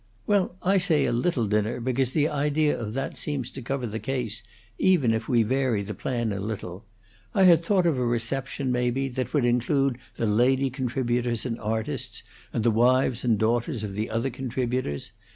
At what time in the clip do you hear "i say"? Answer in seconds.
0.63-1.05